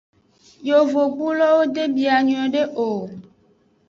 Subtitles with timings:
[0.69, 2.87] Yovogbulo de bia nyuiede o.